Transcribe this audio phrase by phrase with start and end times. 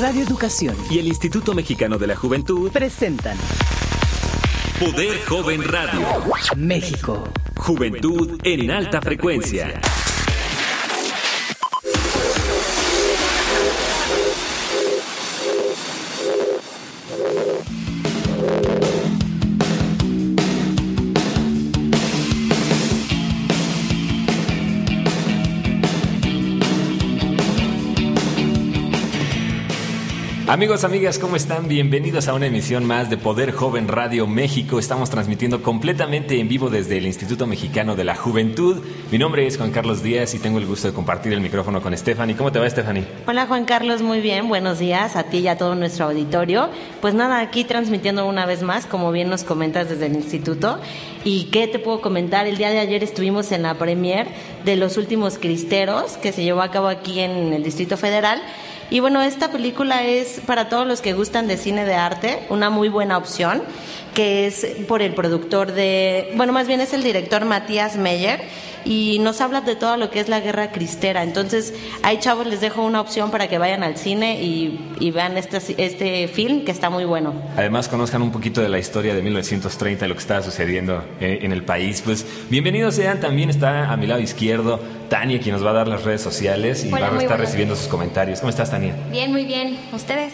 [0.00, 3.36] Radio Educación y el Instituto Mexicano de la Juventud presentan
[4.80, 6.00] Poder Joven Radio.
[6.56, 7.22] México.
[7.56, 9.80] Juventud en alta frecuencia.
[30.52, 31.66] Amigos, amigas, ¿cómo están?
[31.66, 34.78] Bienvenidos a una emisión más de Poder Joven Radio México.
[34.78, 38.84] Estamos transmitiendo completamente en vivo desde el Instituto Mexicano de la Juventud.
[39.10, 41.96] Mi nombre es Juan Carlos Díaz y tengo el gusto de compartir el micrófono con
[41.96, 42.36] Stephanie.
[42.36, 43.06] ¿Cómo te va, Stephanie?
[43.26, 44.46] Hola, Juan Carlos, muy bien.
[44.46, 46.68] Buenos días a ti y a todo nuestro auditorio.
[47.00, 50.78] Pues nada, aquí transmitiendo una vez más, como bien nos comentas desde el instituto.
[51.24, 52.46] ¿Y qué te puedo comentar?
[52.46, 54.26] El día de ayer estuvimos en la premier
[54.66, 58.42] de Los Últimos Cristeros, que se llevó a cabo aquí en el Distrito Federal.
[58.92, 62.68] Y bueno, esta película es para todos los que gustan de cine de arte, una
[62.68, 63.62] muy buena opción,
[64.12, 68.42] que es por el productor de, bueno, más bien es el director Matías Meyer
[68.84, 71.22] y nos habla de todo lo que es la guerra cristera.
[71.22, 75.58] Entonces, ahí chavos les dejo una opción para que vayan al cine y, vean este,
[75.76, 77.34] este film que está muy bueno.
[77.56, 81.52] Además, conozcan un poquito de la historia de 1930, lo que estaba sucediendo eh, en
[81.52, 82.02] el país.
[82.02, 84.80] Pues bienvenidos sean, también está a mi lado izquierdo
[85.12, 87.88] Tania, quien nos va a dar las redes sociales y va a estar recibiendo sus
[87.88, 88.40] comentarios.
[88.40, 88.94] ¿Cómo estás, Tania?
[89.10, 89.78] Bien, muy bien.
[89.92, 90.32] ¿Ustedes?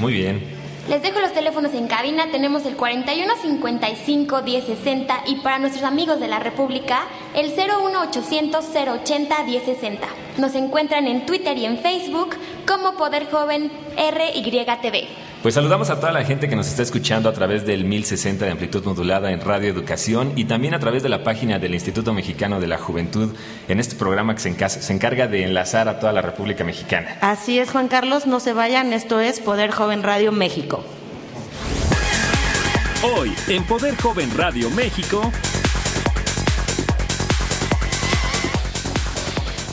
[0.00, 0.53] Muy bien.
[0.88, 6.20] Les dejo los teléfonos en cabina, tenemos el 41 55 1060 y para nuestros amigos
[6.20, 7.04] de la República
[7.34, 10.06] el 01 800 080 1060.
[10.36, 15.23] Nos encuentran en Twitter y en Facebook como Poder Joven RYTV.
[15.44, 18.50] Pues saludamos a toda la gente que nos está escuchando a través del 1060 de
[18.50, 22.60] amplitud modulada en Radio Educación y también a través de la página del Instituto Mexicano
[22.60, 23.36] de la Juventud
[23.68, 27.18] en este programa que se, se encarga de enlazar a toda la República Mexicana.
[27.20, 30.82] Así es, Juan Carlos, no se vayan, esto es Poder Joven Radio México.
[33.02, 35.30] Hoy, en Poder Joven Radio México,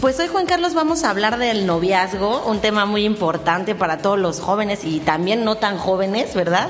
[0.02, 4.18] Pues hoy Juan Carlos vamos a hablar del noviazgo, un tema muy importante para todos
[4.18, 6.70] los jóvenes y también no tan jóvenes, ¿verdad?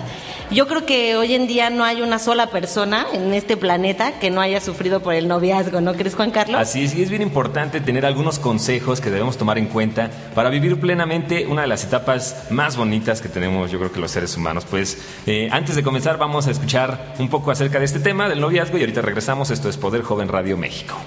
[0.52, 4.32] Yo creo que hoy en día no hay una sola persona en este planeta que
[4.32, 6.60] no haya sufrido por el noviazgo, ¿no crees Juan Carlos?
[6.60, 10.50] Así es, y es bien importante tener algunos consejos que debemos tomar en cuenta para
[10.50, 14.36] vivir plenamente una de las etapas más bonitas que tenemos yo creo que los seres
[14.36, 14.66] humanos.
[14.70, 18.42] Pues eh, antes de comenzar vamos a escuchar un poco acerca de este tema del
[18.42, 19.52] noviazgo y ahorita regresamos.
[19.52, 20.98] Esto es Poder Joven Radio México.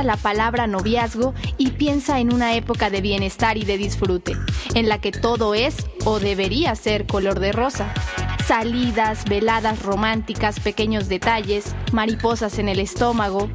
[0.00, 4.34] La palabra noviazgo y piensa en una época de bienestar y de disfrute,
[4.74, 5.76] en la que todo es
[6.06, 7.92] o debería ser color de rosa.
[8.46, 13.50] Salidas, veladas románticas, pequeños detalles, mariposas en el estómago.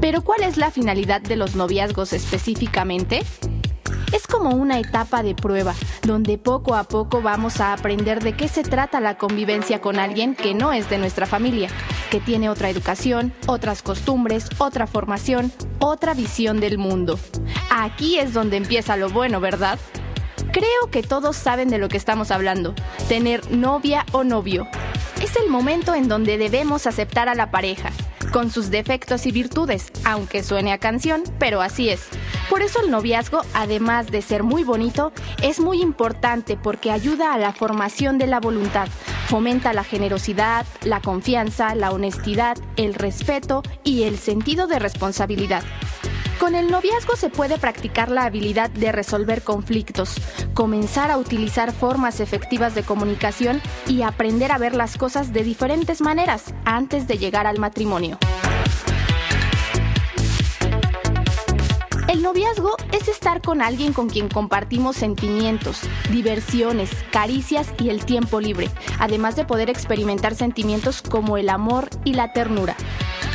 [0.00, 3.20] Pero ¿cuál es la finalidad de los noviazgos específicamente?
[4.12, 8.48] Es como una etapa de prueba, donde poco a poco vamos a aprender de qué
[8.48, 11.68] se trata la convivencia con alguien que no es de nuestra familia,
[12.10, 17.18] que tiene otra educación, otras costumbres, otra formación, otra visión del mundo.
[17.70, 19.78] Aquí es donde empieza lo bueno, ¿verdad?
[20.52, 22.74] Creo que todos saben de lo que estamos hablando,
[23.08, 24.66] tener novia o novio.
[25.22, 27.90] Es el momento en donde debemos aceptar a la pareja,
[28.32, 32.08] con sus defectos y virtudes, aunque suene a canción, pero así es.
[32.48, 35.12] Por eso el noviazgo, además de ser muy bonito,
[35.42, 38.88] es muy importante porque ayuda a la formación de la voluntad,
[39.30, 45.62] fomenta la generosidad, la confianza, la honestidad, el respeto y el sentido de responsabilidad.
[46.40, 50.16] Con el noviazgo se puede practicar la habilidad de resolver conflictos,
[50.52, 56.00] comenzar a utilizar formas efectivas de comunicación y aprender a ver las cosas de diferentes
[56.00, 58.18] maneras antes de llegar al matrimonio.
[62.08, 62.76] El noviazgo
[63.10, 69.44] estar con alguien con quien compartimos sentimientos, diversiones, caricias y el tiempo libre, además de
[69.44, 72.76] poder experimentar sentimientos como el amor y la ternura.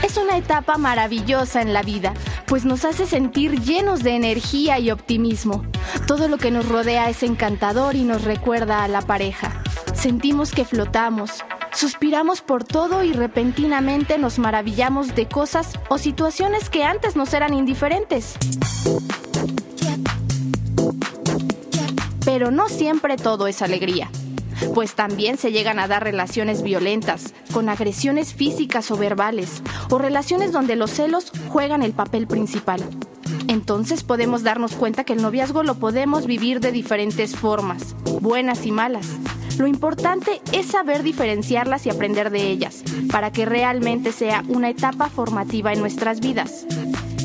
[0.04, 2.14] Es una etapa maravillosa en la vida,
[2.48, 5.64] pues nos hace sentir llenos de energía y optimismo.
[6.08, 9.62] Todo lo que nos rodea es encantador y nos recuerda a la pareja.
[9.94, 11.44] Sentimos que flotamos,
[11.76, 17.54] Suspiramos por todo y repentinamente nos maravillamos de cosas o situaciones que antes nos eran
[17.54, 18.38] indiferentes.
[22.36, 24.10] Pero no siempre todo es alegría,
[24.74, 30.52] pues también se llegan a dar relaciones violentas, con agresiones físicas o verbales, o relaciones
[30.52, 32.84] donde los celos juegan el papel principal.
[33.48, 38.74] Entonces podemos darnos cuenta que el noviazgo lo podemos vivir de diferentes formas, buenas y
[38.74, 39.08] malas.
[39.58, 42.84] Lo importante es saber diferenciarlas y aprender de ellas,
[43.14, 46.66] para que realmente sea una etapa formativa en nuestras vidas.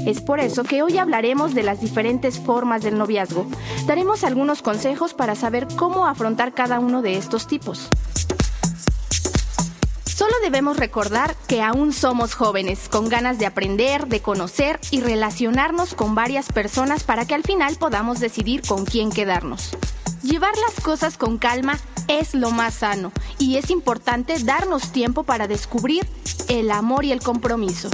[0.06, 3.47] Es por eso que hoy hablaremos de las diferentes formas del noviazgo.
[3.87, 7.88] Daremos algunos consejos para saber cómo afrontar cada uno de estos tipos.
[10.05, 15.94] Solo debemos recordar que aún somos jóvenes, con ganas de aprender, de conocer y relacionarnos
[15.94, 19.70] con varias personas para que al final podamos decidir con quién quedarnos.
[20.23, 25.47] Llevar las cosas con calma es lo más sano y es importante darnos tiempo para
[25.47, 26.06] descubrir
[26.49, 27.88] el amor y el compromiso.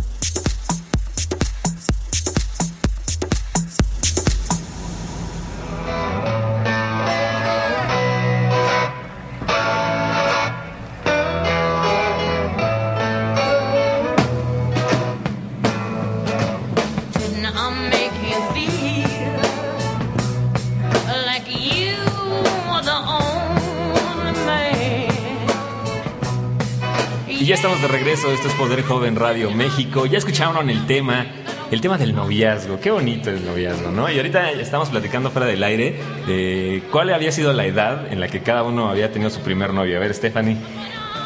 [27.46, 30.04] Y ya estamos de regreso, esto es Poder Joven Radio México.
[30.04, 31.26] Ya escucharon el tema,
[31.70, 32.81] el tema del noviazgo.
[32.81, 34.10] Qué bonito el noviazgo, ¿no?
[34.10, 35.94] Y ahorita estamos platicando fuera del aire
[36.26, 39.72] de cuál había sido la edad en la que cada uno había tenido su primer
[39.72, 39.96] novio.
[39.96, 40.56] A ver, Stephanie.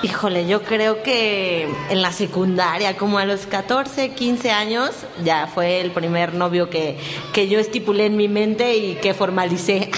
[0.03, 4.91] Híjole, yo creo que en la secundaria, como a los 14, 15 años,
[5.25, 6.99] ya fue el primer novio que,
[7.33, 9.91] que yo estipulé en mi mente y que formalicé.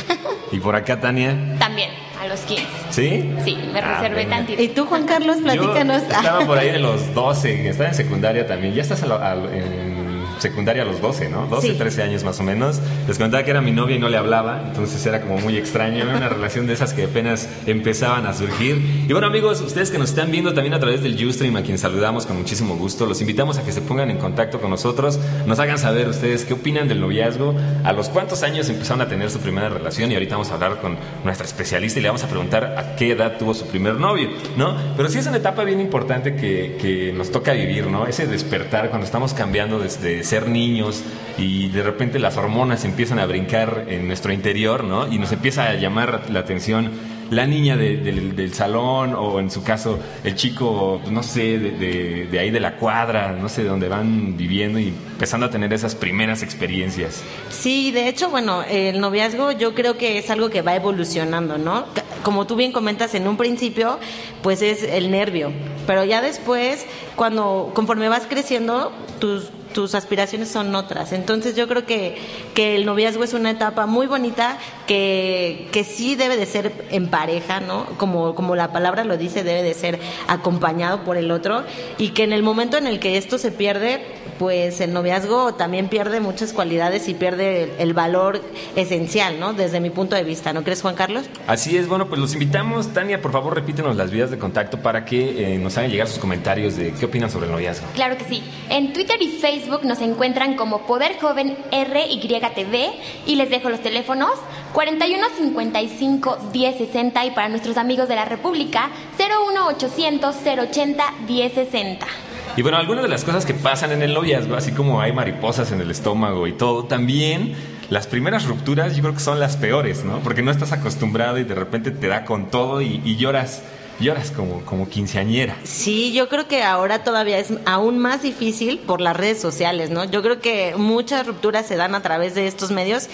[0.52, 1.56] ¿Y por acá, Tania?
[1.58, 1.90] También,
[2.22, 2.64] a los 15.
[2.90, 3.30] ¿Sí?
[3.44, 4.36] Sí, me Ah, reservé venga.
[4.36, 4.62] tantito.
[4.62, 6.02] ¿Y tú, Juan Carlos, platícanos?
[6.02, 8.74] Yo estaba por ahí de los 12, estaba en secundaria también.
[8.74, 10.01] Ya estás a lo- a- en
[10.42, 11.46] secundaria a los 12, ¿no?
[11.46, 11.74] 12, Sí.
[11.78, 12.80] 13 años más o menos.
[13.08, 16.02] Les contaba que era mi novia y no le hablaba, entonces era como muy extraño.
[16.02, 18.76] Era una relación de esas que apenas empezaban a surgir.
[19.08, 21.78] Y bueno, amigos, ustedes que nos están viendo también a través del Ustream, a quien
[21.78, 25.58] saludamos con muchísimo gusto, los invitamos a que se pongan en contacto con nosotros, nos
[25.58, 27.54] hagan saber ustedes qué opinan del noviazgo,
[27.84, 30.80] a los cuántos años empezaron a tener su primera relación y ahorita vamos a hablar
[30.80, 34.28] con nuestra especialista y le vamos a preguntar a qué edad tuvo su primer novio,
[34.56, 34.76] ¿no?
[34.96, 38.06] Pero sí es una etapa bien importante que, que nos toca vivir, ¿no?
[38.06, 41.02] Ese despertar cuando estamos cambiando desde ser niños
[41.36, 45.12] y de repente las hormonas empiezan a brincar en nuestro interior, ¿no?
[45.12, 46.90] Y nos empieza a llamar la atención
[47.30, 51.70] la niña de- del- del salón o en su caso el chico, no sé, de,
[51.72, 55.50] de- de ahí de la cuadra, no sé, de donde van viviendo y empezando a
[55.50, 57.22] tener esas primeras experiencias.
[57.50, 61.84] Sí, de hecho, bueno, el noviazgo yo creo que es algo que va evolucionando, ¿no?
[62.22, 63.98] Como tú bien comentas en un principio,
[64.42, 65.52] pues es el nervio,
[65.86, 66.86] pero ya después,
[67.16, 71.12] cuando conforme vas creciendo, tus tus aspiraciones son otras.
[71.12, 72.16] Entonces yo creo que,
[72.54, 77.08] que el noviazgo es una etapa muy bonita que, que sí debe de ser en
[77.08, 77.86] pareja, ¿no?
[77.98, 79.98] Como, como la palabra lo dice, debe de ser
[80.28, 81.64] acompañado por el otro
[81.98, 84.04] y que en el momento en el que esto se pierde,
[84.42, 88.40] pues el noviazgo también pierde muchas cualidades y pierde el, el valor
[88.74, 89.52] esencial, ¿no?
[89.52, 91.26] Desde mi punto de vista, ¿no crees, Juan Carlos?
[91.46, 92.92] Así es, bueno, pues los invitamos.
[92.92, 96.18] Tania, por favor, repítenos las vías de contacto para que eh, nos hagan llegar sus
[96.18, 97.86] comentarios de qué opinan sobre el noviazgo.
[97.94, 98.42] Claro que sí.
[98.68, 104.32] En Twitter y Facebook nos encuentran como Poder Joven RYTV y les dejo los teléfonos
[104.72, 108.90] 41 55 1060 y para nuestros amigos de la República
[109.20, 112.31] 01 800 080 1060.
[112.54, 115.72] Y bueno, algunas de las cosas que pasan en el noviazgo, así como hay mariposas
[115.72, 117.54] en el estómago y todo, también
[117.88, 120.18] las primeras rupturas yo creo que son las peores, ¿no?
[120.20, 123.62] Porque no estás acostumbrado y de repente te da con todo y, y lloras,
[124.00, 125.56] lloras como, como quinceañera.
[125.64, 130.04] Sí, yo creo que ahora todavía es aún más difícil por las redes sociales, ¿no?
[130.04, 133.08] Yo creo que muchas rupturas se dan a través de estos medios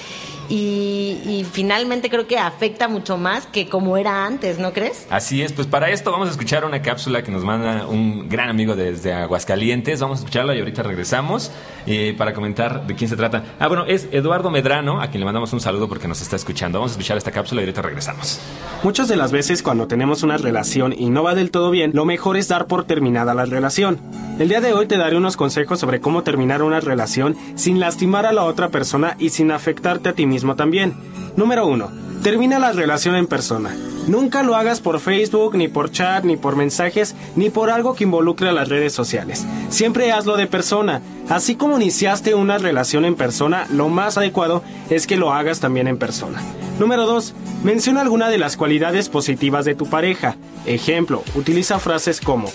[0.49, 5.07] y, y finalmente creo que afecta mucho más que como era antes, ¿no crees?
[5.11, 8.49] Así es, pues para esto vamos a escuchar una cápsula que nos manda un gran
[8.49, 10.01] amigo desde Aguascalientes.
[10.01, 11.51] Vamos a escucharla y ahorita regresamos
[11.87, 13.45] eh, para comentar de quién se trata.
[13.59, 16.79] Ah, bueno, es Eduardo Medrano, a quien le mandamos un saludo porque nos está escuchando.
[16.79, 18.41] Vamos a escuchar esta cápsula y ahorita regresamos.
[18.83, 22.05] Muchas de las veces cuando tenemos una relación y no va del todo bien, lo
[22.05, 23.99] mejor es dar por terminada la relación.
[24.39, 28.25] El día de hoy te daré unos consejos sobre cómo terminar una relación sin lastimar
[28.25, 30.95] a la otra persona y sin afectarte a ti mismo también.
[31.37, 32.08] Número 1.
[32.23, 33.75] Termina la relación en persona.
[34.07, 38.05] Nunca lo hagas por Facebook, ni por chat, ni por mensajes, ni por algo que
[38.05, 39.47] involucre a las redes sociales.
[39.69, 41.03] Siempre hazlo de persona.
[41.29, 45.87] Así como iniciaste una relación en persona, lo más adecuado es que lo hagas también
[45.89, 46.43] en persona.
[46.79, 47.35] Número 2.
[47.63, 50.37] Menciona alguna de las cualidades positivas de tu pareja.
[50.65, 52.49] Ejemplo, utiliza frases como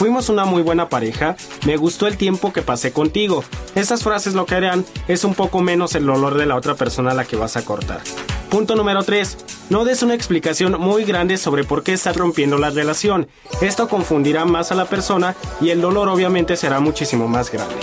[0.00, 1.36] Fuimos una muy buena pareja,
[1.66, 3.44] me gustó el tiempo que pasé contigo.
[3.74, 7.10] Estas frases lo que harán es un poco menos el dolor de la otra persona
[7.10, 8.00] a la que vas a cortar.
[8.50, 9.36] Punto número 3.
[9.70, 13.28] No des una explicación muy grande sobre por qué estás rompiendo la relación.
[13.60, 17.76] Esto confundirá más a la persona y el dolor obviamente será muchísimo más grande.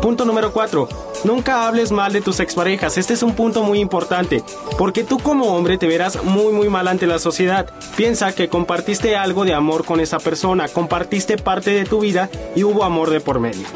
[0.00, 0.88] Punto número 4.
[1.24, 2.96] Nunca hables mal de tus exparejas.
[2.96, 4.42] Este es un punto muy importante,
[4.78, 7.70] porque tú como hombre te verás muy muy mal ante la sociedad.
[7.96, 12.64] Piensa que compartiste algo de amor con esa persona, compartiste parte de tu vida y
[12.64, 13.66] hubo amor de por medio.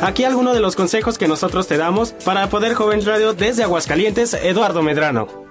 [0.00, 4.34] Aquí algunos de los consejos que nosotros te damos para Poder Joven Radio desde Aguascalientes,
[4.34, 5.48] Eduardo Medrano.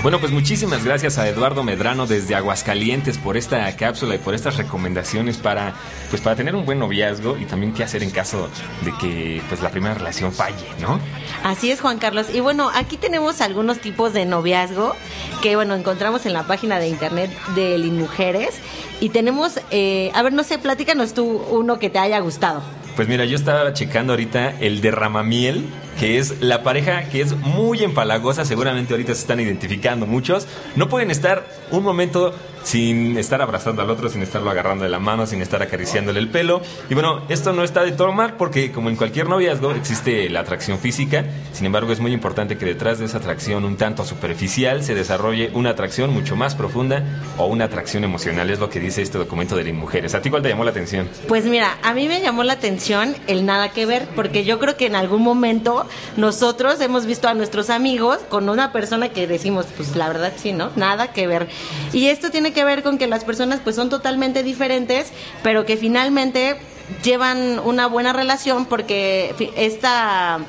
[0.00, 4.56] Bueno, pues muchísimas gracias a Eduardo Medrano desde Aguascalientes por esta cápsula y por estas
[4.56, 5.74] recomendaciones para
[6.08, 8.48] pues para tener un buen noviazgo y también qué hacer en caso
[8.84, 11.00] de que pues la primera relación falle, ¿no?
[11.42, 12.28] Así es, Juan Carlos.
[12.32, 14.94] Y bueno, aquí tenemos algunos tipos de noviazgo
[15.42, 18.54] que bueno, encontramos en la página de internet de Mujeres
[19.00, 22.62] y tenemos eh, a ver, no sé, platícanos tú uno que te haya gustado.
[22.94, 25.64] Pues mira, yo estaba checando ahorita el derramamiel
[25.98, 30.88] que es la pareja que es muy empalagosa, seguramente ahorita se están identificando muchos, no
[30.88, 35.26] pueden estar un momento sin estar abrazando al otro, sin estarlo agarrando de la mano,
[35.26, 36.60] sin estar acariciándole el pelo.
[36.90, 40.40] Y bueno, esto no está de todo mal porque como en cualquier noviazgo existe la
[40.40, 44.84] atracción física, sin embargo es muy importante que detrás de esa atracción un tanto superficial
[44.84, 47.02] se desarrolle una atracción mucho más profunda
[47.38, 50.14] o una atracción emocional, es lo que dice este documento de las mujeres.
[50.14, 51.08] ¿A ti cuál te llamó la atención?
[51.26, 54.76] Pues mira, a mí me llamó la atención el nada que ver, porque yo creo
[54.76, 59.66] que en algún momento nosotros hemos visto a nuestros amigos con una persona que decimos,
[59.76, 60.70] pues la verdad sí, ¿no?
[60.76, 61.48] Nada que ver.
[61.92, 65.76] Y esto tiene que ver con que las personas pues son totalmente diferentes, pero que
[65.76, 66.56] finalmente
[67.02, 70.40] llevan una buena relación porque esta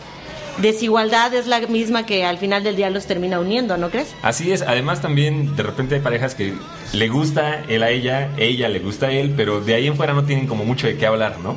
[0.62, 4.14] desigualdad es la misma que al final del día los termina uniendo, ¿no crees?
[4.22, 6.54] Así es, además también de repente hay parejas que
[6.94, 10.14] le gusta él a ella, ella le gusta a él, pero de ahí en fuera
[10.14, 11.56] no tienen como mucho de qué hablar, ¿no?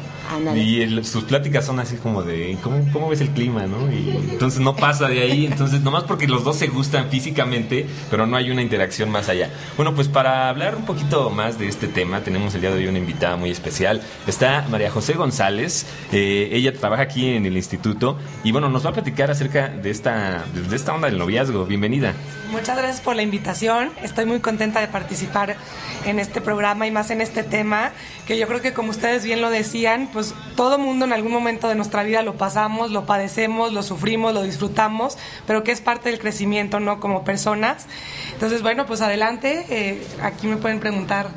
[0.56, 3.90] Y sus pláticas son así como de, ¿cómo, ¿cómo, ves el clima, no?
[3.92, 8.26] Y entonces no pasa de ahí, entonces nomás porque los dos se gustan físicamente, pero
[8.26, 9.50] no hay una interacción más allá.
[9.76, 12.86] Bueno, pues para hablar un poquito más de este tema, tenemos el día de hoy
[12.86, 14.00] una invitada muy especial.
[14.26, 18.90] Está María José González, eh, ella trabaja aquí en el instituto y bueno, nos va
[18.90, 21.66] a platicar acerca de esta, de esta onda del noviazgo.
[21.66, 22.14] Bienvenida.
[22.50, 25.56] Muchas gracias por la invitación, estoy muy contenta de participar
[26.04, 27.92] en este programa y más en este tema,
[28.26, 30.21] que yo creo que como ustedes bien lo decían, pues
[30.56, 34.42] todo mundo en algún momento de nuestra vida lo pasamos, lo padecemos, lo sufrimos, lo
[34.42, 37.00] disfrutamos, pero que es parte del crecimiento, ¿no?
[37.00, 37.86] Como personas.
[38.32, 41.28] Entonces, bueno, pues adelante, eh, aquí me pueden preguntar.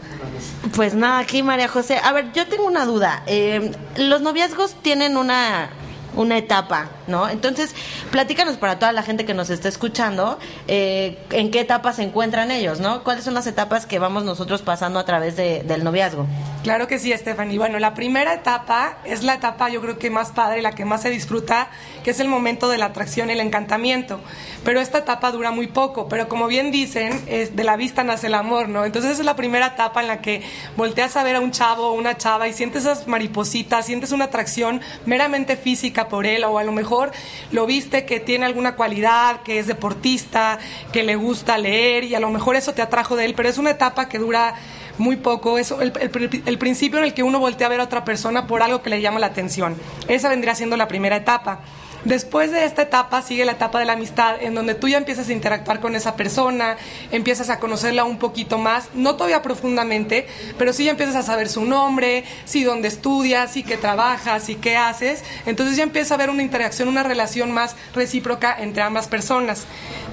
[0.76, 2.00] Pues nada, aquí María José.
[2.04, 3.24] A ver, yo tengo una duda.
[3.28, 5.70] Eh, los noviazgos tienen una
[6.16, 7.30] una etapa, ¿no?
[7.30, 7.76] Entonces,
[8.12, 12.52] platícanos para toda la gente que nos está escuchando, eh, en qué etapa se encuentran
[12.52, 13.04] ellos, ¿no?
[13.04, 16.26] ¿Cuáles son las etapas que vamos nosotros pasando a través del noviazgo?
[16.64, 17.60] Claro que sí, Stephanie.
[17.60, 21.04] Bueno, la primera etapa es la etapa yo creo que más padre, la que más
[21.04, 21.70] se disfruta,
[22.04, 24.20] que es el momento de la atracción y el encantamiento.
[24.64, 28.28] Pero esta etapa dura muy poco, pero como bien dicen, es de la vista nace
[28.28, 28.84] el amor, ¿no?
[28.84, 30.42] Entonces es la primera etapa en la que
[30.76, 34.26] volteas a ver a un chavo o una chava y sientes esas maripositas, sientes una
[34.26, 37.12] atracción meramente física por él o a lo mejor
[37.52, 40.60] lo viste que tiene alguna cualidad, que es deportista,
[40.92, 43.58] que le gusta leer y a lo mejor eso te atrajo de él, pero es
[43.58, 44.56] una etapa que dura
[44.98, 45.92] muy poco, es el,
[46.46, 48.90] el, principio en el que uno voltea a ver a otra persona por algo que
[48.90, 49.76] le llama la atención.
[50.08, 51.60] Esa vendría siendo la primera etapa.
[52.06, 55.28] Después de esta etapa sigue la etapa de la amistad, en donde tú ya empiezas
[55.28, 56.78] a interactuar con esa persona,
[57.12, 61.50] empiezas a conocerla un poquito más, no todavía profundamente, pero sí ya empiezas a saber
[61.50, 65.24] su nombre, sí dónde estudias, sí qué trabajas, y qué haces.
[65.46, 69.66] Entonces ya empieza a haber una interacción, una relación más recíproca entre ambas personas.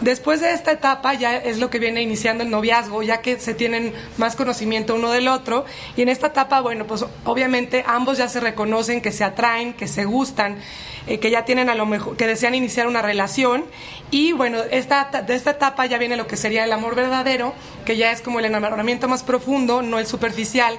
[0.02, 3.54] Después de esta etapa ya es lo que viene iniciando el noviazgo, ya que se
[3.54, 5.64] tienen más conocimiento uno del otro.
[5.96, 9.86] Y en esta etapa, bueno, pues obviamente ambos ya se reconocen, que se atraen, que
[9.86, 10.58] se gustan.
[11.06, 13.64] Eh, que ya tienen a lo mejor, que desean iniciar una relación.
[14.10, 17.54] Y bueno, esta, de esta etapa ya viene lo que sería el amor verdadero,
[17.84, 20.78] que ya es como el enamoramiento más profundo, no el superficial.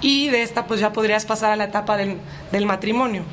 [0.00, 2.18] Y de esta pues ya podrías pasar a la etapa del,
[2.52, 3.24] del matrimonio.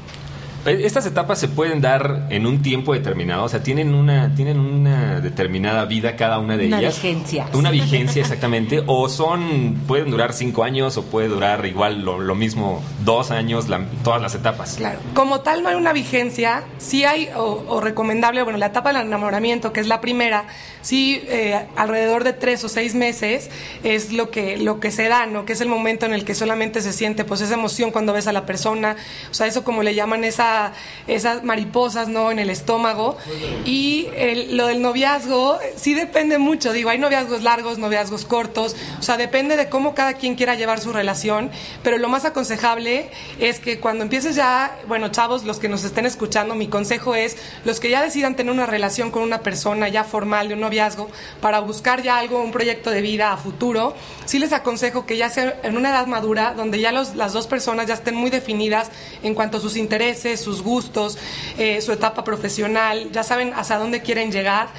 [0.65, 4.59] Eh, estas etapas se pueden dar en un tiempo determinado, o sea, tienen una, tienen
[4.59, 6.79] una determinada vida cada una de ellas.
[6.79, 7.47] Una vigencia.
[7.53, 8.83] Una vigencia, exactamente.
[8.87, 13.67] o son, pueden durar cinco años o puede durar igual lo, mismo dos años,
[14.03, 14.75] todas las etapas.
[14.75, 14.99] Claro.
[15.13, 19.71] Como tal no hay una vigencia, sí hay, o, recomendable, bueno, la etapa del enamoramiento,
[19.71, 20.45] que es la primera,
[20.81, 23.49] sí eh, alrededor de tres o seis meses
[23.83, 25.45] es lo que, lo que se da, ¿no?
[25.45, 28.27] Que es el momento en el que solamente se siente pues esa emoción cuando ves
[28.27, 28.95] a la persona,
[29.29, 30.73] o sea, eso como le llaman esa esa,
[31.07, 32.31] esas mariposas, ¿no?
[32.31, 33.17] En el estómago.
[33.65, 34.07] Y
[34.51, 36.73] lo del noviazgo sí depende mucho.
[36.73, 38.75] Digo, hay noviazgos largos, noviazgos cortos.
[38.99, 41.51] O sea, depende de cómo cada quien quiera llevar su relación.
[41.83, 43.09] Pero lo más aconsejable
[43.39, 47.37] es que cuando empieces ya, bueno, chavos, los que nos estén escuchando, mi consejo es
[47.63, 51.09] los que ya decidan tener una relación con una persona ya formal de un noviazgo
[51.41, 53.95] para buscar ya algo, un proyecto de vida a futuro,
[54.25, 57.47] sí les aconsejo que ya sea en una edad madura, donde ya los, las dos
[57.47, 58.91] personas ya estén muy definidas
[59.23, 61.17] en cuanto a sus intereses, sus gustos,
[61.57, 64.69] eh, su etapa profesional, ya saben hasta dónde quieren llegar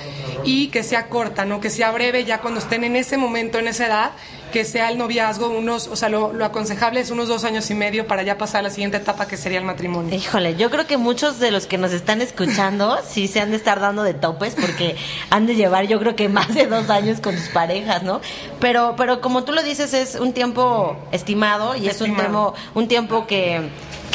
[0.44, 1.60] y que sea corta, ¿no?
[1.60, 4.10] Que sea breve ya cuando estén en ese momento, en esa edad
[4.52, 8.06] que sea el noviazgo unos, o sea, lo, aconsejable es unos dos años y medio
[8.06, 10.14] para ya pasar a la siguiente etapa que sería el matrimonio.
[10.14, 13.56] Híjole, yo creo que muchos de los que nos están escuchando sí se han de
[13.56, 14.96] estar dando de topes porque
[15.30, 18.20] han de llevar yo creo que más de dos años con sus parejas, ¿no?
[18.60, 22.88] Pero, pero como tú lo dices, es un tiempo estimado y es un tiempo, un
[22.88, 23.60] tiempo que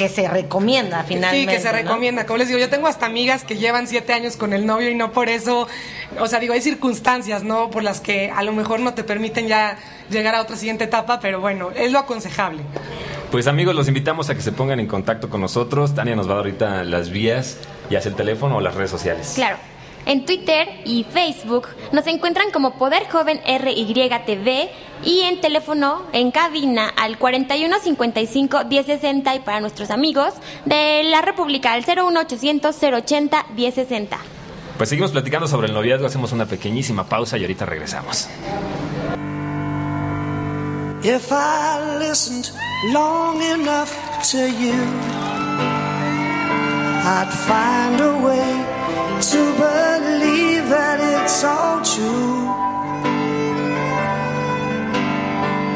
[0.02, 1.52] que se recomienda finalmente.
[1.52, 2.26] Sí, que se recomienda.
[2.26, 4.96] Como les digo, yo tengo hasta amigas que llevan siete años con el novio y
[4.96, 5.68] no por eso,
[6.20, 7.70] o sea, digo, hay circunstancias, ¿no?
[7.70, 9.78] Por las que a lo mejor no te permiten ya
[10.10, 12.64] llegar a otra siguiente etapa, pero bueno, es lo aconsejable.
[13.30, 15.94] Pues amigos, los invitamos a que se pongan en contacto con nosotros.
[15.94, 17.58] Tania nos va a dar ahorita las vías,
[17.92, 19.34] ya sea el teléfono o las redes sociales.
[19.36, 19.58] Claro.
[20.06, 24.70] En Twitter y Facebook nos encuentran como Poder Joven RYTV
[25.04, 30.34] y en teléfono en cabina al 4155 1060 y para nuestros amigos
[30.66, 34.18] de la República al 01800 080 1060.
[34.78, 38.28] Pues seguimos platicando sobre el noviazgo, hacemos una pequeñísima pausa y ahorita regresamos.
[41.04, 42.52] If I listened
[42.92, 43.92] long enough
[44.32, 44.74] to you,
[47.04, 48.81] I'd find a way
[49.22, 52.42] to believe that it's all true.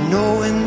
[0.09, 0.57] Knowing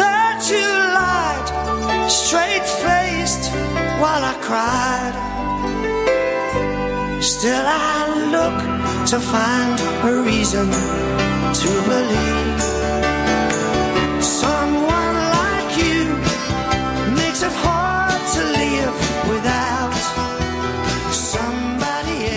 [0.00, 3.52] that you lied straight faced
[4.02, 5.14] while I cried.
[7.22, 8.58] Still, I look
[9.10, 9.78] to find
[10.10, 10.66] a reason
[11.60, 12.37] to believe.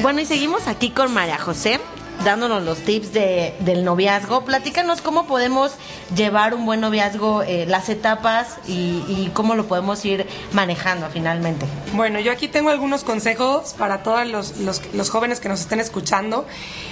[0.01, 1.79] Bueno, y seguimos aquí con María José
[2.23, 4.45] dándonos los tips de, del noviazgo.
[4.45, 5.73] Platícanos cómo podemos
[6.15, 11.65] llevar un buen noviazgo, eh, las etapas y, cómo lo podemos ir manejando finalmente.
[11.93, 16.45] Bueno, yo aquí tengo algunos consejos para todos los, los, jóvenes que nos estén escuchando.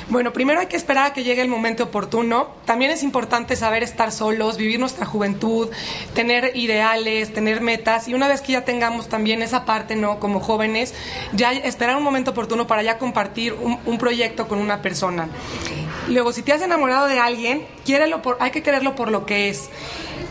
[0.10, 2.50] Bueno, primero hay que esperar a que llegue el momento oportuno.
[2.66, 5.70] También es importante saber estar solos, vivir nuestra juventud,
[6.14, 10.20] tener ideales, tener metas y una vez que ya tengamos también esa parte, ¿no?
[10.20, 10.94] Como jóvenes,
[11.34, 15.19] ya esperar un momento oportuno para ya compartir un proyecto con una persona.
[16.08, 17.66] Luego, si te has enamorado de alguien,
[18.22, 19.70] por, hay que quererlo por lo que es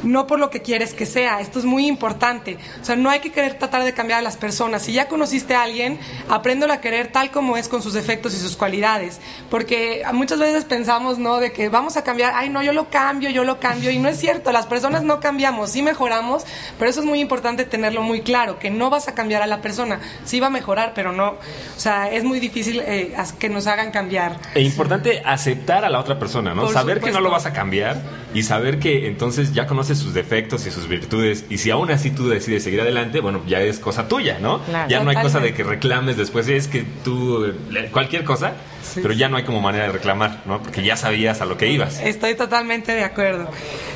[0.02, 1.40] no por lo que quieres que sea.
[1.40, 2.58] Esto es muy importante.
[2.80, 4.82] O sea, no hay que querer tratar de cambiar a las personas.
[4.82, 5.98] Si ya conociste a alguien,
[6.28, 9.20] apréndelo a querer tal como es con sus defectos y sus cualidades.
[9.50, 11.38] Porque muchas veces pensamos, ¿no?
[11.38, 13.90] De que vamos a cambiar, ay, no, yo lo cambio, yo lo cambio.
[13.90, 16.44] Y no es cierto, las personas no cambiamos, sí mejoramos,
[16.78, 19.60] pero eso es muy importante tenerlo muy claro, que no vas a cambiar a la
[19.60, 20.00] persona.
[20.24, 21.30] Sí va a mejorar, pero no.
[21.30, 24.36] O sea, es muy difícil eh, que nos hagan cambiar.
[24.54, 26.68] Es importante aceptar a la otra persona, ¿no?
[26.68, 28.00] saber que no lo vas a cambiar
[28.34, 31.44] y saber que entonces ya conoces sus defectos y sus virtudes.
[31.48, 34.60] Y si aún así tú decides seguir adelante, bueno, ya es cosa tuya, ¿no?
[34.88, 36.48] ya no hay cosa de que reclames después.
[36.48, 37.54] Es que tú,
[37.92, 38.54] cualquier cosa,
[38.94, 40.60] pero ya no hay como manera de reclamar, ¿no?
[40.60, 42.00] Porque ya sabías a lo que ibas.
[42.00, 43.48] Estoy totalmente de acuerdo.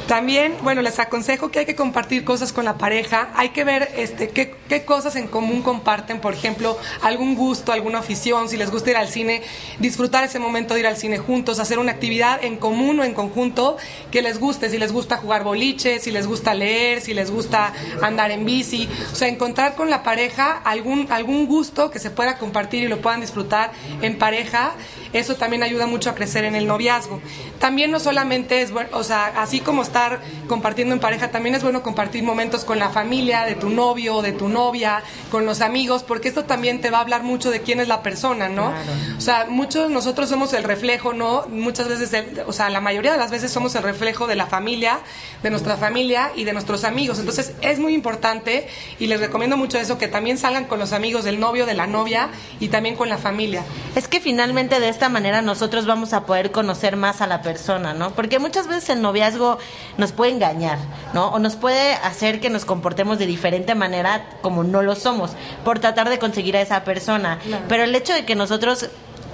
[0.06, 3.88] También, bueno, les aconsejo que hay que compartir cosas con la pareja, hay que ver
[3.96, 8.70] este, qué, qué cosas en común comparten, por ejemplo, algún gusto, alguna afición, si les
[8.70, 9.42] gusta ir al cine,
[9.78, 13.14] disfrutar ese momento de ir al cine juntos, hacer una actividad en común o en
[13.14, 13.76] conjunto
[14.10, 17.72] que les guste, si les gusta jugar boliche, si les gusta leer, si les gusta
[18.02, 22.38] andar en bici, o sea, encontrar con la pareja algún, algún gusto que se pueda
[22.38, 24.74] compartir y lo puedan disfrutar en pareja
[25.12, 27.20] eso también ayuda mucho a crecer en el noviazgo.
[27.58, 31.62] También no solamente es bueno, o sea, así como estar compartiendo en pareja, también es
[31.62, 36.02] bueno compartir momentos con la familia, de tu novio, de tu novia, con los amigos,
[36.02, 38.72] porque esto también te va a hablar mucho de quién es la persona, ¿no?
[39.16, 41.46] O sea, muchos nosotros somos el reflejo, ¿no?
[41.48, 45.00] Muchas veces, o sea, la mayoría de las veces somos el reflejo de la familia,
[45.42, 47.18] de nuestra familia y de nuestros amigos.
[47.18, 48.66] Entonces, es muy importante
[48.98, 51.86] y les recomiendo mucho eso, que también salgan con los amigos del novio, de la
[51.86, 53.62] novia y también con la familia.
[53.94, 57.94] Es que finalmente de esta manera nosotros vamos a poder conocer más a la persona,
[57.94, 58.10] ¿no?
[58.10, 59.58] Porque muchas veces el noviazgo
[59.98, 60.78] nos puede engañar,
[61.14, 61.28] ¿no?
[61.28, 65.32] O nos puede hacer que nos comportemos de diferente manera como no lo somos,
[65.64, 67.38] por tratar de conseguir a esa persona.
[67.68, 68.88] Pero el hecho de que nosotros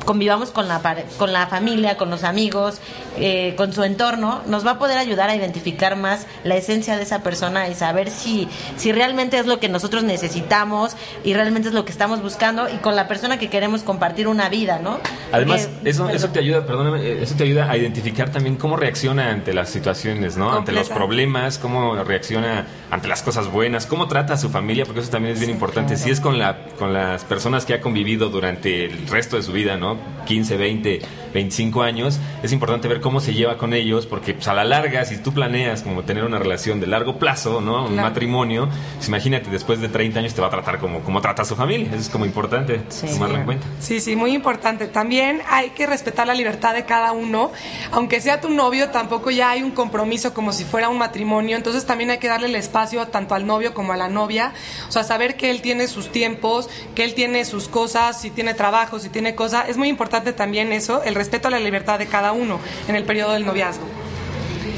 [0.08, 0.80] convivamos con la,
[1.18, 2.80] con la familia, con los amigos,
[3.18, 7.02] eh, con su entorno, nos va a poder ayudar a identificar más la esencia de
[7.02, 11.74] esa persona y saber si, si realmente es lo que nosotros necesitamos y realmente es
[11.74, 14.98] lo que estamos buscando y con la persona que queremos compartir una vida, ¿no?
[15.30, 19.30] Además, eso, eso te ayuda, perdóname, eh, eso te ayuda a identificar también cómo reacciona
[19.30, 20.56] ante las situaciones, ¿no?
[20.56, 25.00] Ante los problemas, cómo reacciona ante las cosas buenas, cómo trata a su familia, porque
[25.00, 25.98] eso también es bien importante.
[25.98, 29.52] Si es con, la, con las personas que ha convivido durante el resto de su
[29.52, 29.97] vida, ¿no?
[30.26, 31.00] 15, 20,
[31.32, 35.04] 25 años, es importante ver cómo se lleva con ellos, porque pues, a la larga,
[35.04, 37.86] si tú planeas como tener una relación de largo plazo, ¿no?
[37.86, 41.42] Un matrimonio, pues, imagínate, después de 30 años te va a tratar como, como trata
[41.42, 41.88] a su familia.
[41.88, 43.66] Eso es como importante tomarlo en cuenta.
[43.80, 44.86] Sí, sí, muy importante.
[44.86, 47.50] También hay que respetar la libertad de cada uno.
[47.92, 51.56] Aunque sea tu novio, tampoco ya hay un compromiso como si fuera un matrimonio.
[51.56, 54.52] Entonces también hay que darle el espacio tanto al novio como a la novia.
[54.88, 58.52] O sea, saber que él tiene sus tiempos, que él tiene sus cosas, si tiene
[58.52, 59.68] trabajo, si tiene cosas.
[59.70, 63.04] Es muy importante también eso, el respeto a la libertad de cada uno en el
[63.04, 63.86] periodo del noviazgo.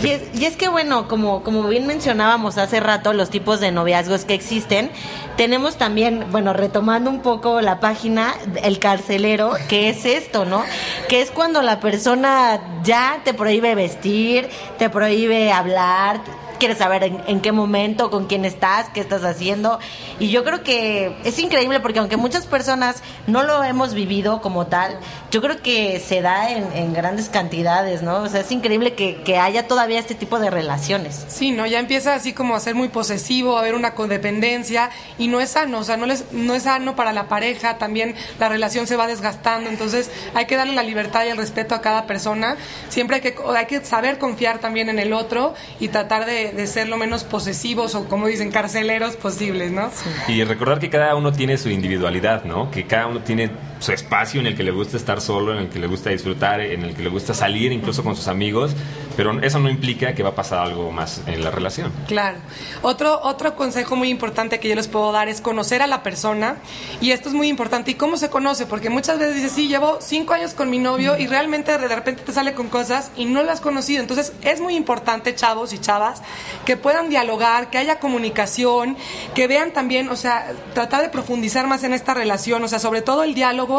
[0.03, 4.33] Y es, que bueno, como, como bien mencionábamos hace rato, los tipos de noviazgos que
[4.33, 4.91] existen,
[5.37, 10.65] tenemos también, bueno, retomando un poco la página, el carcelero, que es esto, ¿no?
[11.09, 16.23] Que es cuando la persona ya te prohíbe vestir, te prohíbe hablar,
[16.61, 19.81] quieres saber en, qué momento, con quién estás, qué estás haciendo.
[20.21, 24.69] Y yo creo que es increíble porque aunque muchas personas no lo hemos vivido como
[24.69, 24.97] tal,
[25.33, 28.19] yo creo que se da en, grandes cantidades, ¿no?
[28.19, 31.25] O sea, es increíble que, haya todavía este tipo de relaciones.
[31.29, 31.65] Sí, ¿no?
[31.65, 35.51] Ya empieza así como a ser muy posesivo, a haber una codependencia y no es
[35.51, 38.97] sano, o sea, no, les, no es sano para la pareja, también la relación se
[38.97, 42.59] va desgastando, entonces hay que darle la libertad y el respeto a cada persona,
[42.91, 46.67] siempre hay que, hay que saber confiar también en el otro y tratar de, de,
[46.67, 49.91] ser lo menos posesivos o como dicen, carceleros posibles, ¿no?
[50.29, 52.71] Y recordar que cada uno tiene su individualidad, ¿no?
[52.71, 55.69] Que cada uno tiene su espacio en el que le gusta estar solo, en el
[55.69, 58.73] que le gusta disfrutar, en el que le gusta salir incluso con sus amigos,
[59.17, 61.93] pero eso no implica que va a pasar algo más en la relación.
[62.07, 62.39] Claro.
[62.83, 66.57] Otro, otro consejo muy importante que yo les puedo dar es conocer a la persona
[67.01, 67.91] y esto es muy importante.
[67.91, 68.67] ¿Y cómo se conoce?
[68.67, 72.23] Porque muchas veces dices, sí, llevo cinco años con mi novio y realmente de repente
[72.23, 74.03] te sale con cosas y no lo has conocido.
[74.03, 76.23] Entonces es muy importante, chavos y chavas,
[76.67, 78.97] que puedan dialogar, que haya comunicación,
[79.35, 83.03] que vean también, o sea, tratar de profundizar más en esta relación, o sea, sobre
[83.03, 83.70] todo el diálogo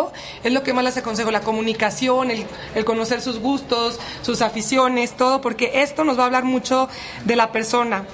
[0.44, 5.42] es lo que más les aconsejo, la comunicación, el, conocer sus gustos, sus aficiones, todo,
[5.42, 6.90] porque esto nos va a hablar mucho
[7.26, 8.06] de la persona.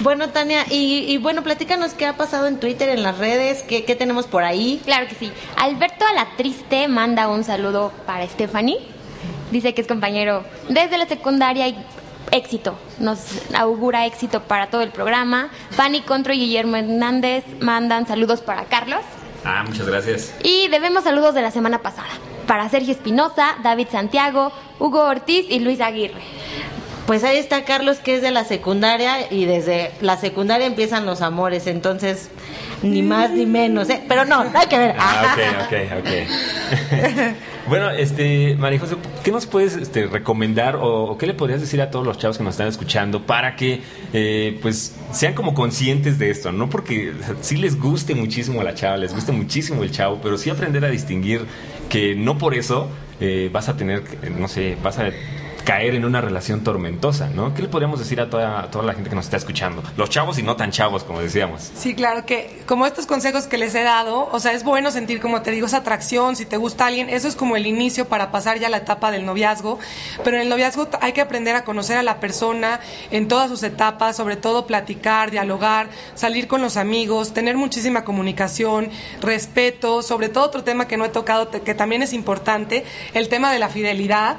[0.00, 4.26] Bueno, Tania, y, bueno, platícanos qué ha pasado en Twitter, en las redes, qué, tenemos
[4.26, 4.80] por ahí.
[4.84, 5.32] Claro que sí.
[5.56, 8.78] Alberto a la Triste manda un saludo para Stephanie.
[9.50, 11.76] Dice que es compañero desde la secundaria y
[12.30, 12.78] éxito.
[12.98, 13.20] Nos
[13.54, 15.50] augura éxito para todo el programa.
[15.70, 19.00] Fanny Contro y Guillermo Hernández mandan saludos para Carlos.
[19.46, 20.34] Ah, muchas gracias.
[20.42, 22.08] Y debemos saludos de la semana pasada.
[22.48, 26.20] Para Sergio Espinosa, David Santiago, Hugo Ortiz y Luis Aguirre.
[27.06, 31.22] Pues ahí está Carlos, que es de la secundaria y desde la secundaria empiezan los
[31.22, 32.30] amores, entonces
[32.82, 34.02] ni más ni menos, ¿eh?
[34.08, 34.96] Pero no, hay que ver.
[34.98, 37.36] Ah, ok, ok, ok.
[37.68, 41.90] bueno, este, María José, ¿qué nos puedes este, recomendar o, qué le podrías decir a
[41.90, 46.30] todos los chavos que nos están escuchando para que, eh, pues, sean como conscientes de
[46.30, 46.52] esto?
[46.52, 50.48] No porque sí les guste muchísimo la chava, les guste muchísimo el chavo, pero sí
[50.48, 51.44] aprender a distinguir
[51.88, 54.04] que no por eso eh, vas a tener,
[54.38, 55.10] no sé, vas a
[55.66, 57.52] caer en una relación tormentosa, ¿no?
[57.52, 59.82] ¿Qué le podríamos decir a toda, toda la gente que nos está escuchando?
[59.96, 61.72] Los chavos y no tan chavos, como decíamos.
[61.74, 65.20] Sí, claro, que como estos consejos que les he dado, o sea, es bueno sentir,
[65.20, 68.30] como te digo, esa atracción, si te gusta alguien, eso es como el inicio para
[68.30, 69.80] pasar ya la etapa del noviazgo,
[70.22, 72.78] pero en el noviazgo hay que aprender a conocer a la persona
[73.10, 78.88] en todas sus etapas, sobre todo platicar, dialogar, salir con los amigos, tener muchísima comunicación,
[79.20, 83.50] respeto, sobre todo otro tema que no he tocado, que también es importante, el tema
[83.50, 84.36] de la fidelidad.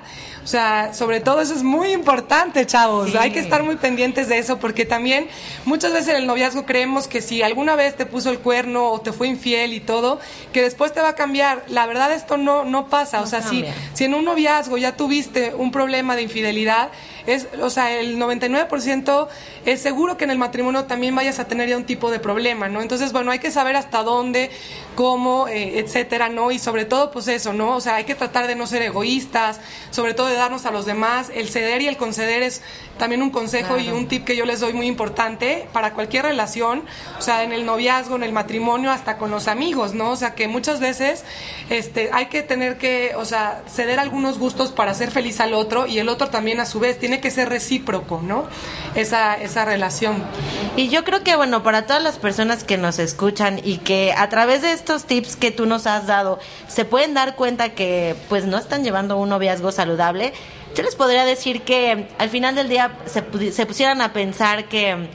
[0.47, 3.13] O sea, sobre todo eso es muy importante, chavos.
[3.15, 5.27] Hay que estar muy pendientes de eso porque también
[5.65, 9.01] muchas veces en el noviazgo creemos que si alguna vez te puso el cuerno o
[9.01, 10.21] te fue infiel y todo,
[10.53, 11.65] que después te va a cambiar.
[11.67, 13.19] La verdad esto no, no pasa.
[13.19, 16.91] o sea, si, si en un noviazgo ya tuviste un problema de infidelidad,
[17.27, 19.27] es, o sea, el 99%
[19.65, 22.69] es seguro que en el matrimonio también vayas a tener ya un tipo de problema,
[22.69, 22.81] ¿no?
[22.81, 24.49] Entonces, bueno, hay que saber hasta dónde,
[24.95, 26.51] cómo, eh, etcétera, ¿no?
[26.51, 27.75] Y sobre todo, pues eso, ¿no?
[27.75, 29.59] O sea, hay que tratar de no ser egoístas,
[29.91, 31.29] sobre todo de darnos a los demás.
[31.33, 32.61] El ceder y el conceder es
[32.97, 36.83] también un consejo y un tip que yo les doy muy importante para cualquier relación,
[37.17, 40.11] o sea, en el noviazgo, en el matrimonio, hasta con los amigos, ¿no?
[40.11, 41.23] O sea, que muchas veces
[41.69, 45.85] este, hay que tener que, o sea, ceder algunos gustos para hacer feliz al otro
[45.85, 48.45] y el otro también a su vez tiene que ser recíproco, ¿no?
[48.95, 50.23] Esa, esa relación.
[50.75, 54.29] Y yo creo que, bueno, para todas las personas que nos escuchan y que a
[54.29, 58.45] través de estos tips que tú nos has dado, se pueden dar cuenta que pues
[58.45, 60.33] no están llevando un noviazgo saludable,
[60.75, 65.09] yo les podría decir que al final del día se, se pusieran a pensar que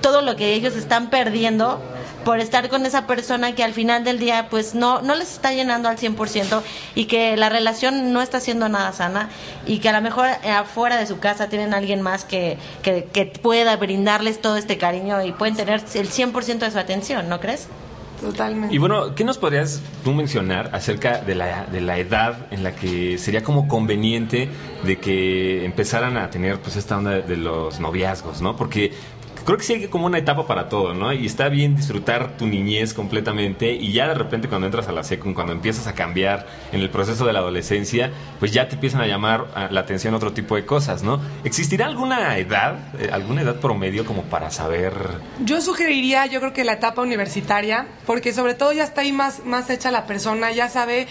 [0.00, 1.82] todo lo que ellos están perdiendo
[2.24, 5.52] por estar con esa persona que al final del día pues no, no les está
[5.52, 6.62] llenando al 100%
[6.94, 9.28] y que la relación no está siendo nada sana
[9.66, 13.26] y que a lo mejor afuera de su casa tienen alguien más que, que, que
[13.26, 17.68] pueda brindarles todo este cariño y pueden tener el 100% de su atención, ¿no crees?
[18.20, 18.74] Totalmente.
[18.74, 22.74] Y bueno, ¿qué nos podrías tú mencionar acerca de la, de la edad en la
[22.74, 24.48] que sería como conveniente
[24.84, 28.56] de que empezaran a tener pues esta onda de los noviazgos, ¿no?
[28.56, 28.92] Porque
[29.48, 31.10] creo que sí hay como una etapa para todo, ¿no?
[31.10, 35.02] Y está bien disfrutar tu niñez completamente y ya de repente cuando entras a la
[35.02, 39.00] secu, cuando empiezas a cambiar en el proceso de la adolescencia, pues ya te empiezan
[39.00, 41.18] a llamar la atención otro tipo de cosas, ¿no?
[41.44, 44.92] ¿Existirá alguna edad, eh, alguna edad promedio como para saber?
[45.42, 49.46] Yo sugeriría, yo creo que la etapa universitaria, porque sobre todo ya está ahí más,
[49.46, 51.06] más hecha la persona, ya sabe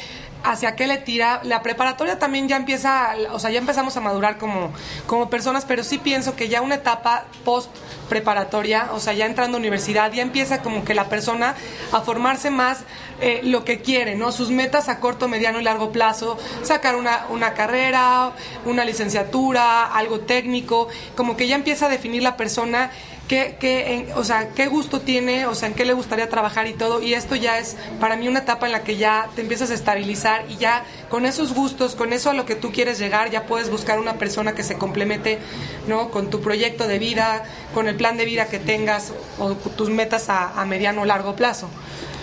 [0.52, 1.42] hacia qué le tira.
[1.44, 4.72] La preparatoria también ya empieza, o sea, ya empezamos a madurar como,
[5.06, 7.70] como personas, pero sí pienso que ya una etapa post
[8.10, 11.56] preparatoria, o sea, ya entrando a universidad, ya empieza como que la persona
[11.92, 12.80] a formarse más
[13.22, 14.32] eh, lo que quiere, ¿no?
[14.32, 18.32] Sus metas a corto, mediano y largo plazo, sacar una, una carrera,
[18.66, 22.92] una licenciatura, algo técnico, como que ya empieza a definir la persona
[23.28, 26.74] qué, qué, o sea, qué gusto tiene, o sea, en qué le gustaría trabajar y
[26.74, 27.02] todo.
[27.02, 29.74] Y esto ya es para mí una etapa en la que ya te empiezas a
[29.74, 33.46] estabilizar y ya con esos gustos, con eso a lo que tú quieres llegar, ya
[33.46, 35.40] puedes buscar una persona que se complemente,
[35.88, 36.10] ¿no?
[36.10, 40.30] Con tu proyecto de vida, con el plan de vida que tengas o tus metas
[40.30, 41.70] a, a mediano o largo plazo.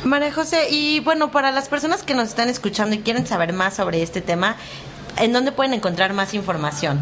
[0.05, 3.75] María José, y bueno, para las personas que nos están escuchando y quieren saber más
[3.75, 4.57] sobre este tema,
[5.17, 7.01] ¿en dónde pueden encontrar más información?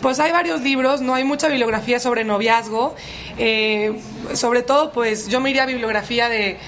[0.00, 2.94] pues hay varios libros, no hay mucha bibliografía sobre noviazgo,
[3.38, 3.98] eh,
[4.34, 6.58] sobre todo pues yo me iría a bibliografía de,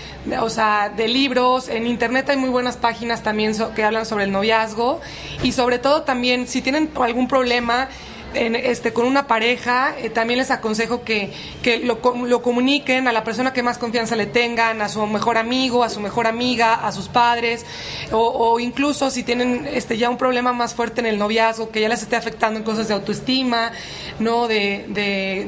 [0.41, 4.33] o sea, de libros, en internet hay muy buenas páginas también que hablan sobre el
[4.33, 5.01] noviazgo.
[5.43, 7.89] Y sobre todo también si tienen algún problema
[8.37, 13.25] este, con una pareja, eh, también les aconsejo que, que lo, lo, comuniquen a la
[13.25, 16.93] persona que más confianza le tengan, a su mejor amigo, a su mejor amiga, a
[16.93, 17.65] sus padres,
[18.13, 21.89] o, incluso si tienen este, ya un problema más fuerte en el noviazgo, que ya
[21.89, 23.73] les esté afectando en cosas de autoestima,
[24.19, 24.49] ¿no?
[24.49, 24.85] de,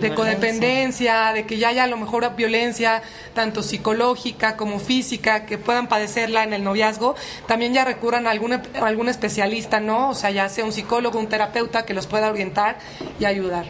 [0.00, 3.02] de, codependencia, de que ya haya a lo mejor violencia,
[3.34, 7.14] tanto psicológica como física, que puedan padecerla en el noviazgo,
[7.46, 10.10] también ya recurran a algún, algún especialista, ¿no?
[10.10, 12.77] O sea, ya sea un psicólogo, un terapeuta que los pueda orientar
[13.18, 13.66] y ayudar.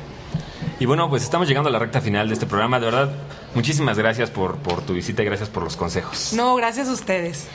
[0.81, 2.79] Y bueno, pues estamos llegando a la recta final de este programa.
[2.79, 3.11] De verdad,
[3.55, 6.33] muchísimas gracias por, por tu visita y gracias por los consejos.
[6.35, 7.49] No, gracias a ustedes.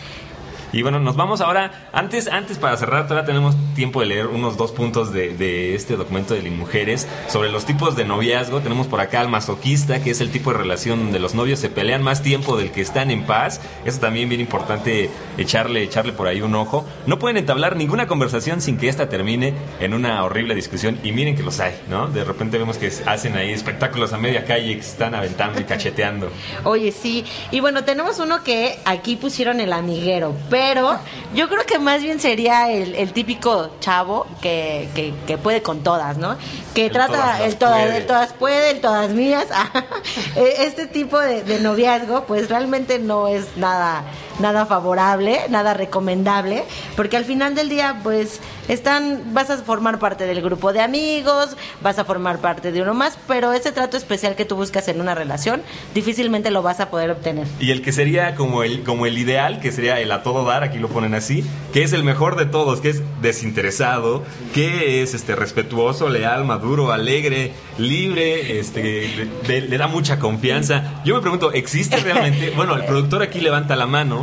[0.74, 1.88] Y bueno, nos vamos ahora.
[1.94, 5.96] Antes, antes para cerrar, todavía tenemos tiempo de leer unos dos puntos de, de este
[5.96, 8.60] documento de Mujeres sobre los tipos de noviazgo.
[8.60, 11.70] Tenemos por acá al masoquista, que es el tipo de relación donde los novios se
[11.70, 13.62] pelean más tiempo del que están en paz.
[13.86, 16.86] Eso también bien importante echarle, echarle por ahí un ojo.
[17.06, 21.00] No pueden entablar ninguna conversación sin que esta termine en una horrible discusión.
[21.04, 22.08] Y miren que los hay, ¿no?
[22.08, 26.32] De repente vemos que hacen ahí espectáculos a media calle que están aventando y cacheteando.
[26.64, 27.26] Oye, sí.
[27.52, 30.98] Y bueno, tenemos uno que aquí pusieron el amiguero, pero
[31.36, 34.88] yo creo que más bien sería el, típico chavo que,
[35.28, 36.38] que, puede con todas, ¿no?
[36.74, 39.48] Que trata el todas, el todas puede, el todas mías.
[40.36, 44.04] E, este tipo de, de noviazgo, pues realmente no es nada
[44.40, 46.64] nada favorable, nada recomendable,
[46.96, 51.56] porque al final del día, pues, están, vas a formar parte del grupo de amigos,
[51.82, 55.02] vas a formar parte de uno más, pero ese trato especial que tú buscas en
[55.02, 55.62] una relación,
[55.94, 57.48] difícilmente lo vas a poder obtener.
[57.60, 60.64] Y el que sería como el, como el ideal, que sería el a todo dar,
[60.64, 61.44] aquí lo ponen así,
[61.74, 66.92] que es el mejor de todos, que es desinteresado, que es este respetuoso, leal, maduro,
[66.92, 71.02] alegre, libre, este, le da mucha confianza.
[71.06, 72.54] Yo me pregunto, ¿existe realmente?
[72.64, 74.23] Bueno, el productor aquí levanta la mano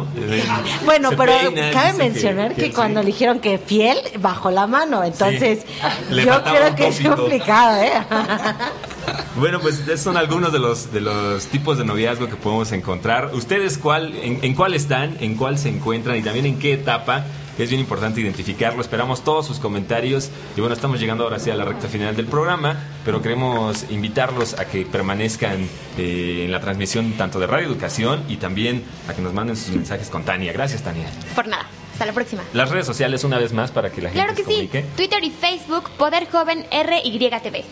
[0.85, 1.33] bueno, pero
[1.73, 5.05] cabe mencionar que, cuando dijeron que fiel, bajó la mano.
[5.05, 5.65] Entonces,
[6.11, 7.93] yo creo que es complicado, ¿eh?
[9.37, 13.31] Bueno, pues esos son algunos de los, de los tipos de noviazgo que podemos encontrar.
[13.35, 17.25] ¿Ustedes cuál, en, cuál están, en cuál se encuentran y también en qué etapa?
[17.61, 18.81] Es bien importante identificarlo.
[18.81, 20.31] Esperamos todos sus comentarios.
[20.57, 24.59] Y bueno, estamos llegando ahora sí a la recta final del programa, pero queremos invitarlos
[24.59, 25.69] a que permanezcan
[25.99, 29.75] eh, en la transmisión tanto de Radio Educación y también a que nos manden sus
[29.75, 30.55] mensajes con Tania.
[30.55, 31.09] Gracias, Tania.
[31.35, 31.67] Por nada.
[31.93, 32.43] Hasta la próxima.
[32.55, 34.85] Las redes sociales una vez más para que la gente Claro que se sí.
[34.97, 37.63] Twitter y Facebook, Poder Joven RYTV.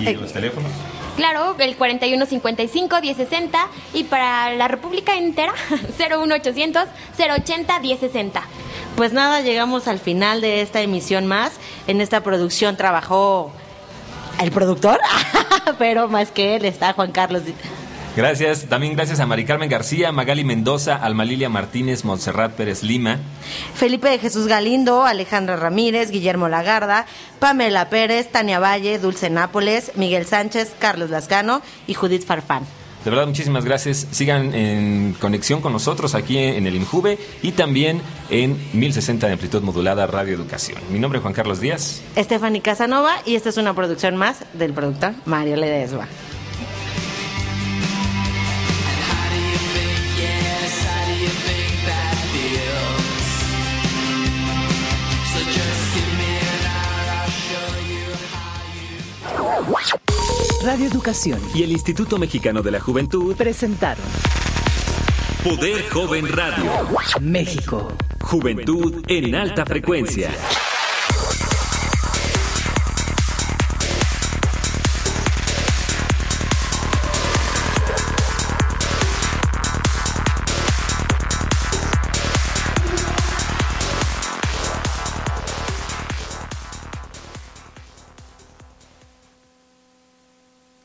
[0.00, 0.70] Y los teléfonos.
[1.16, 3.50] Claro, el 4155-1060
[3.94, 5.52] y para la República entera,
[5.98, 6.84] 01800
[7.18, 8.42] 080 1060.
[8.98, 11.52] Pues nada, llegamos al final de esta emisión más.
[11.86, 13.52] En esta producción trabajó
[14.40, 14.98] el productor,
[15.78, 17.44] pero más que él está Juan Carlos.
[18.16, 18.66] Gracias.
[18.68, 23.18] También gracias a Mari Carmen García, Magali Mendoza, Alma Lilia Martínez, Montserrat Pérez Lima.
[23.74, 27.06] Felipe de Jesús Galindo, Alejandra Ramírez, Guillermo Lagarda,
[27.38, 32.66] Pamela Pérez, Tania Valle, Dulce Nápoles, Miguel Sánchez, Carlos Lascano y Judith Farfán.
[33.04, 34.06] De verdad, muchísimas gracias.
[34.10, 39.62] Sigan en conexión con nosotros aquí en el INJUVE y también en 1060 de amplitud
[39.62, 40.78] modulada Radio Educación.
[40.90, 42.02] Mi nombre es Juan Carlos Díaz.
[42.16, 46.08] Stephanie Casanova y esta es una producción más del productor Mario Ledesma.
[60.68, 64.04] Radio Educación y el Instituto Mexicano de la Juventud presentaron
[65.42, 66.70] Poder Joven Radio.
[67.22, 67.90] México.
[68.20, 70.30] Juventud en alta frecuencia.